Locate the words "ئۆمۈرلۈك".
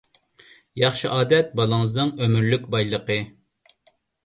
2.23-2.67